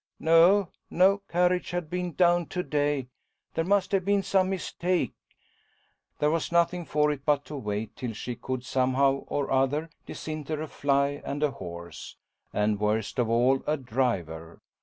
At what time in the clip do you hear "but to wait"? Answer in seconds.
7.23-7.95